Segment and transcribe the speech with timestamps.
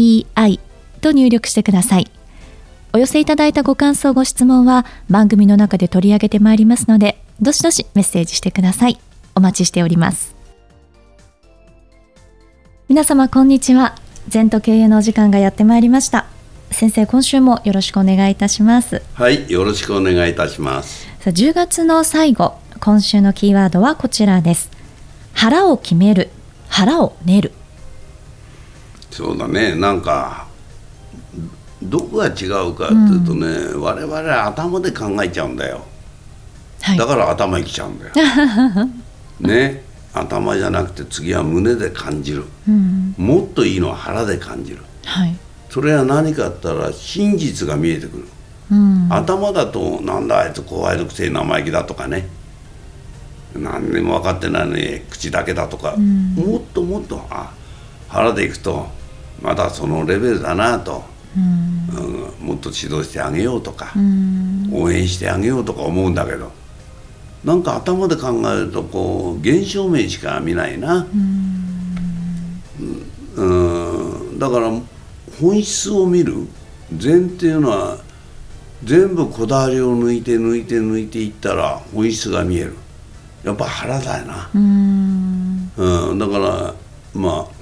[0.00, 0.60] ZENTOKEIEI
[1.00, 2.10] と入力してください。
[2.92, 8.98] お寄せいただいたご感想、ご質問は番組の中で取り上げてまいりますので、どしどしメッセージしてください。
[9.34, 10.34] お待ちしております。
[12.88, 13.94] 皆様、こんにちは。
[14.28, 16.26] 全都経営のお時間がやってまいりました。
[16.72, 19.02] 先生、今週もよろしくお願いいたします。
[19.14, 21.06] はい、よろしくお願いいたします。
[21.20, 24.70] さあ10月の最後、今週のキーワードはこちらです。
[25.32, 26.30] 腹を決める
[26.68, 27.52] 腹を練る
[29.10, 29.74] そうだね。
[29.74, 30.46] なんか
[31.82, 35.80] どこが違うかっていうとね、うん、我々頭で考えちゃうんだよ、
[36.82, 38.12] はい、だから頭にきちゃうんだよ。
[39.40, 39.90] ね。
[40.12, 45.36] 頭じゃなくて次は胸で感じる、うん、もっといいのは腹で感じる、はい、
[45.68, 48.28] それは何かって言ったら真実が見えてくる、
[48.72, 52.28] うん、頭だとなんだあいつ怖いのくせに生意気だとかね。
[53.54, 57.52] 何にも分かってないのに口だけだとか、うん、もっともっとあ
[58.08, 58.86] 腹でいくと
[59.40, 61.04] まだそのレベルだなと、
[61.36, 61.88] うん、
[62.40, 66.52] うん、もっと指導してあげようとか、うん、応援してあげようとか思うんだけど
[67.44, 71.06] なんか頭で考えるとこう現象面しか見ないな、
[73.36, 73.44] う
[74.34, 74.38] ん。
[74.38, 74.70] だから
[75.40, 76.46] 本質を見る
[76.94, 77.98] 禅っていうのは
[78.84, 82.76] 全部こだわりを抜いて抜いて抜いていったら本質が見える。
[83.42, 84.50] やっぱ腹だよな。
[84.54, 85.72] うん。
[85.76, 86.18] うん。
[86.18, 86.74] だから
[87.14, 87.59] まあ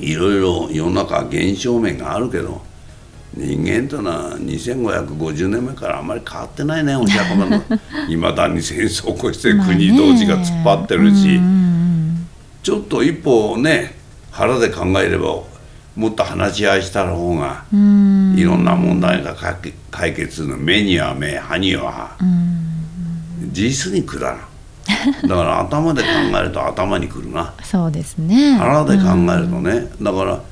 [0.00, 2.62] いろいろ世の中現象面があるけど
[3.34, 7.62] 人間というのは2550年前からあんまり変わってないねお釈迦様の。
[8.08, 11.38] いまだに戦争を起こして国同士が突っ張ってるし、
[12.62, 13.94] ちょっと一歩ね
[14.30, 15.42] 腹で考えれば
[15.96, 19.34] もっと話し合いした方がいろんな問題が
[19.90, 20.48] 解決する。
[20.48, 22.16] の目には目歯には歯。
[23.52, 24.40] 実にくだらん。
[25.22, 26.08] だから頭で考
[26.38, 27.54] えると頭にくるな。
[27.62, 28.54] そうですね。
[28.54, 30.42] 腹で考えるとね、だから好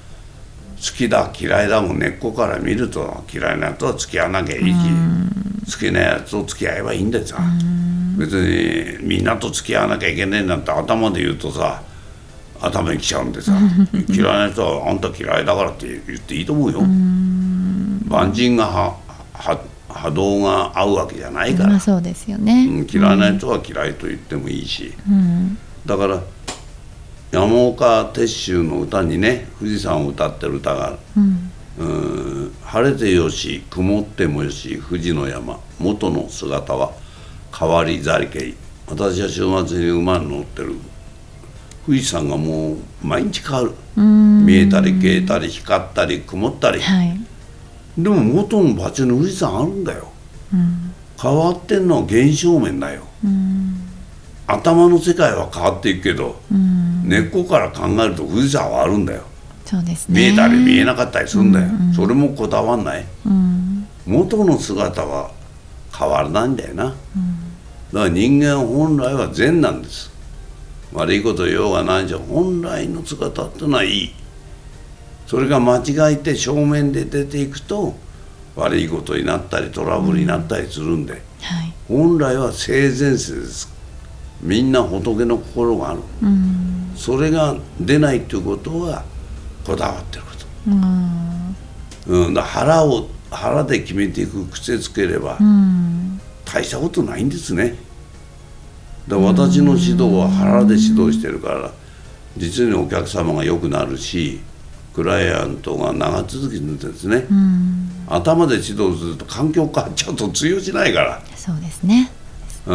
[0.97, 4.65] きだ嫌いだもん根っこから見ると嫌いなやつと付き合わなきゃいい。
[4.65, 4.75] し、
[5.73, 7.27] 好きなやつと付き合えばいいんだよ。
[7.27, 7.39] さ、
[8.19, 8.33] 別
[9.01, 11.83] にみんなと付き合わなきゃいけないなんて頭で言うとさ
[12.61, 13.53] 頭にきちゃうんでさ。
[14.09, 16.81] 嫌いな人はあんた嫌いだからって言っていいと思うよ。
[18.07, 18.97] 万人がは
[19.33, 19.61] は
[19.95, 25.57] 波動が合うわけじゃないから、まあ、そうですよね、うん、嫌いな人は嫌いと言ってもいいし、うん、
[25.87, 26.23] だから
[27.31, 30.99] 山岡鉄舟の歌にね富士山を歌ってる歌がある、
[31.79, 31.85] う
[32.47, 36.93] ん、晴れてよし曇ってもよし富士の山元の姿は
[37.57, 38.57] 変わりざりけり。
[38.87, 40.75] 私は週末に馬に乗ってる。
[41.87, 43.73] 富士山がもう毎日変わる。
[43.97, 47.21] 見えたり消えたり光ったり曇ったり、はい
[47.97, 50.09] でも元の場所に富士山あるんだよ、
[50.53, 53.77] うん、変わってんのは現象面だよ、うん、
[54.47, 59.23] 頭の世界は変わっていくけど、うん、根っこから考えると富士山はあるんだよ。
[59.65, 63.07] そうです、ね、見えたり見えなかったりするんだよ、うんうん、それもこだわんない、
[64.07, 65.31] 元の姿は
[65.97, 66.97] 変わらないんだよな、だか
[67.93, 70.13] ら人間本来は善なんです。
[70.93, 74.15] 悪いこと言おうがないじゃん本来の姿ってのはいい
[75.27, 77.95] それが間違えて正面で出ていくと
[78.57, 83.73] 悪いことになったりトラブルになったりするんで、うんはい、本来は性善性です。
[84.41, 89.05] みんな仏の心がある、うん、それが出ないということは
[89.65, 90.47] こだわってること、
[92.09, 95.39] うん、うん、だ腹を腹で決めていく癖つければ、
[96.45, 97.75] 大したことないんですね。
[99.09, 101.71] だ私の指導は腹で指導してるから
[102.37, 104.41] 実にお客様が良くなるし
[104.95, 111.21] クライアントが長続きすですね、うん、頭で指導すると環境変わっちゃうと通用しないから。
[111.37, 112.11] そうですね。
[112.67, 112.71] う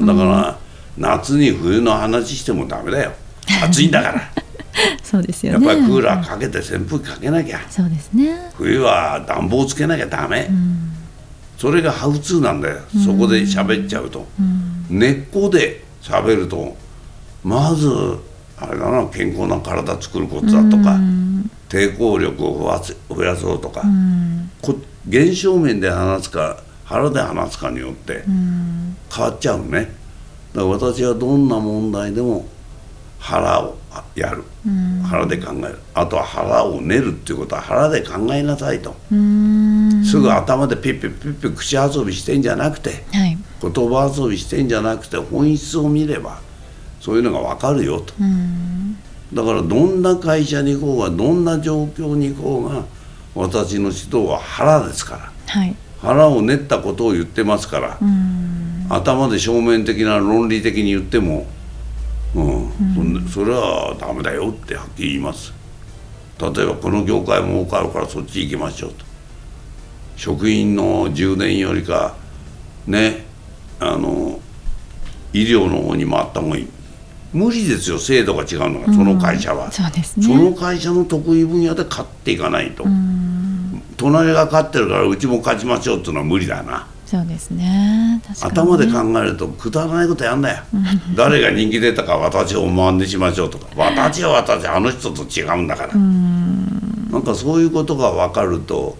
[0.00, 0.06] ん。
[0.06, 0.58] だから、
[0.98, 3.12] 夏に冬の話してもダメだよ。
[3.62, 4.22] 暑いんだから。
[5.02, 5.66] そうですよね。
[5.66, 7.60] やっぱりクーラーかけて扇風機かけなきゃ。
[7.70, 8.50] そうですね。
[8.58, 10.92] 冬は暖房つけなきゃダメ、うん、
[11.56, 16.76] それがハウツーなんだよ、そこで喋っちゃうと、うん、根っこで喋ると
[17.42, 17.88] まず
[18.56, 20.98] あれだな健康な体作ることだとか、
[21.68, 23.82] 抵抗力を増やそうとか、
[25.08, 29.90] 現象面で話すか腹で話すかによって変わっちゃうね。
[30.54, 32.46] だから私はどんな問題でも
[33.18, 33.76] 腹を
[34.14, 34.44] やる、
[35.02, 35.78] 腹で考える。
[35.94, 38.94] あとは腹を練るっていうことは腹で考えなさいと。
[39.10, 46.38] すぐ頭でピッピッピッピッ口遊びしてんじゃなくて、はい、言葉遊びしてんじゃなくて本質を見れば
[47.04, 48.14] そういうのが分かるよと。
[49.34, 52.86] だからどんな会社に行こうがどんな状況に行こうが
[53.34, 57.98] 私の指導は腹ですから、はい、腹を練ったことを言ってますから。
[58.88, 61.46] 頭で正面的な論理的に言っても
[62.34, 62.70] うん、
[63.14, 65.52] うん、それはダメだよってはっきり言います。
[66.40, 69.04] 例えばこの業界儲かるからそっち行きましょうと。
[70.16, 72.14] 職員の充電よりか
[72.86, 73.24] ね
[73.78, 74.40] あの
[75.34, 76.68] 医療の方に回った方がいい
[77.34, 82.84] 無理ですよ制度が違うのがその会社は、うん、そうですね、その会社の得意分野で勝っていかないと、
[83.96, 86.86] 隣が勝ってるからうちも勝ちましょうっていうのは無理だな。
[87.06, 88.22] そうですね。
[88.40, 90.62] 頭で考えるとくだらないことやんだよ。
[91.14, 93.66] 誰が人気出たか私を真似しましょうとか。
[93.76, 95.94] 私は私あの人と違うんだから。
[95.94, 97.10] ん。
[97.10, 98.96] なんかそういうことが分かると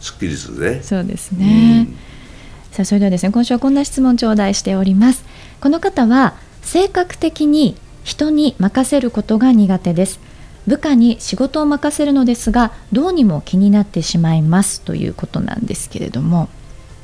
[0.00, 1.88] すっきりするねそうですね、
[2.70, 5.24] さあそれではですね今週はこんな質問頂戴しております。
[5.60, 10.20] この方は性格的に人に任せることが苦手です。
[10.66, 14.80] 部下に仕事を任せるのですがどうにも気になってしまいます。
[14.80, 16.48] ということなんですけれども。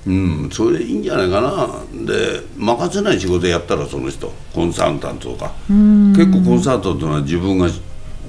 [0.07, 1.69] うんそれいいんじゃないかな。
[2.07, 5.53] で任せない仕事やったらその人コンサルタントとか。
[5.69, 7.69] 結構コンサルタントは自分が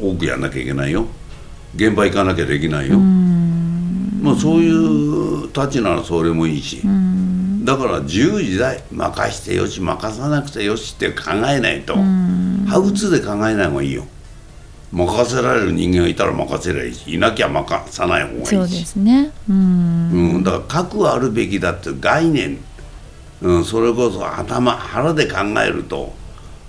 [0.02, 1.06] 多くやんなきゃいけないよ。
[1.76, 2.98] 現場行かなきゃできないよ。
[2.98, 6.82] まあそういうたちならそれもいいし
[7.64, 11.96] だから自由自在任してよし任さなくてよしって考えないと。
[11.96, 14.06] ハウツーで考えない方がいいよ。
[14.92, 18.50] 任せられる人間がいたら任せられるしいなきゃ任さない方がいいし。
[18.50, 19.32] そうですね。
[19.50, 22.58] うん、うん、だから核あるべきだって概念、
[23.42, 26.14] うん、それこそ頭腹で考えると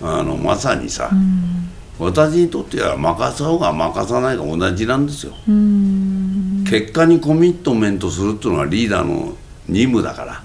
[0.02, 9.34] あのまさにさ、うん、私にとっては任せようが任さないが同じなんですよ、うん、結果にコミットメントするっていうのはリーダーの
[9.70, 10.42] 任務だから、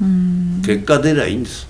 [0.65, 1.67] 結果出りゃいいんです。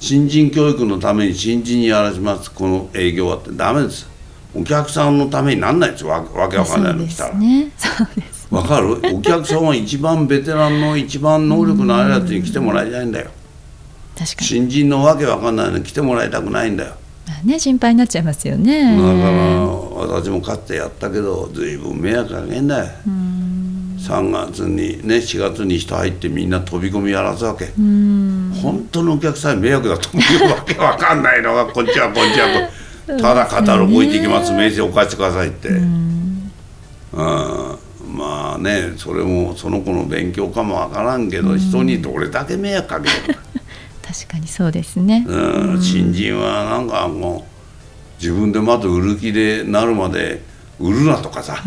[0.00, 3.50] 新人教育のために新人にやらせますこの営業はって。
[3.52, 4.08] ダメです。
[4.54, 7.34] お客さんのためになんないですわわけわかんないの来たら。
[7.34, 7.70] ね、
[8.50, 9.00] わかる？
[9.14, 13.30] お客さんは一番ベテランの一番能力のあるやつに来てもらいたいんだよ。
[14.16, 14.46] 確かに。
[14.46, 16.94] 新人のわけわかんないのに来てもらいたくないんだよ。
[17.42, 18.96] ね心配になっちゃいますよね。
[18.96, 22.92] だから私もかつてやったけどずいぶん迷惑かけんだよ。
[24.04, 27.68] 3月にね4月に人入ってみんな飛び込みやらすわけ。
[27.76, 30.74] 本当のお客さん迷惑だと思うわけ。
[30.74, 32.48] わかんないのが こんにちはこんにちは
[33.06, 34.52] ただカタログ置いてきます。
[34.52, 36.50] 名刺を貸してくださいって、うん、
[38.12, 43.38] まあねそれもその子の勉強かもわからんけど、人にどれだけ迷惑かける
[44.06, 47.46] 確かにそうですね、うん、新人はなんかも
[48.18, 50.42] う自分でまず売る気でなるまで
[50.78, 51.62] 売るなとかさ、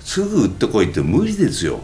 [0.00, 1.80] すぐ売ってこいって無理ですよ。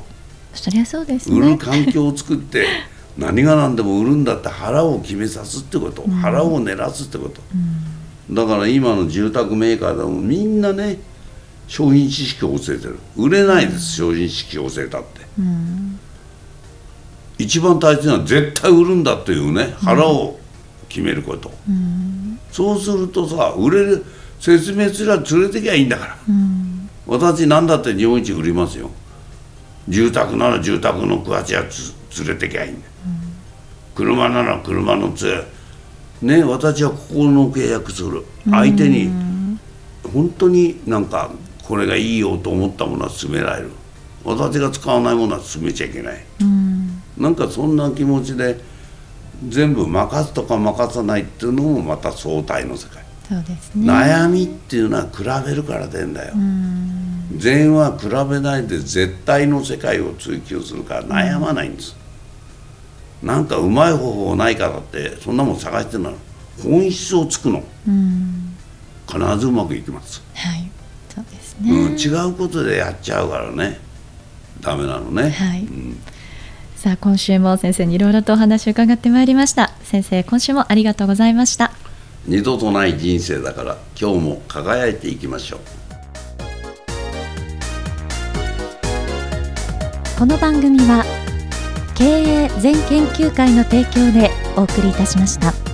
[0.54, 2.66] そりゃそうです、ね、売る環境を作って
[3.18, 7.40] 何が何でも売るんだって腹を決めさすってこと、腹を練らすってこと、
[8.28, 8.34] うん。
[8.34, 10.98] だから今の住宅メーカーでもみんなね
[11.68, 12.98] 商品知識を教えてる。
[13.16, 15.98] 売れないです、商品知識を教えたって、うん、
[17.38, 20.38] 一番大切なのは絶対売るんだというね腹を
[20.88, 24.04] 決めること、うん、そうするとさ売れる
[24.40, 26.65] 説明すら連れてきゃいいんだから、うん、
[27.06, 28.90] 私何だって日本一売りますよ。
[29.88, 32.88] 住宅なら住宅の詳しいやつ連れてきゃいいんだ、
[33.94, 35.14] 車なら車の連
[36.22, 38.24] れね私はここの契約する。
[38.50, 39.10] 相手に
[40.12, 41.30] 本当になんか
[41.62, 43.70] これがいいよと思ったものは勧められる。
[44.26, 48.60] 私が使わないものは勧めちゃいけない、ん、なんかそんな気持ちで
[49.48, 53.86] 全部任すとか任さないっていうのもまた相対の世界そうですね。
[53.86, 56.34] 悩みっていうのは比べるから出んだよ。
[57.36, 61.96] 善は比べないで絶対の世界を追求するから悩まないんです。
[63.22, 66.12] なんかうまい方法ないかだってそんなもん探してるの
[66.62, 68.56] 本質をつくの、うん、
[69.08, 70.22] 必ずうまくいきます。
[70.34, 70.70] はい。
[71.12, 73.80] そうですね、うん、違うことでやっちゃうからね。
[74.60, 75.30] ダメなのね。
[75.30, 76.00] はい、うん、
[76.76, 79.72] さあ今週も先生にいろいろとお話を伺ってまいりました。
[79.82, 81.72] 先生今週もありがとうございました
[82.28, 85.60] 二度とない人生だから今日も輝いていきましょう
[90.18, 91.04] この番組は
[91.94, 95.65] 経営全研究会の提供でお送りいたしました。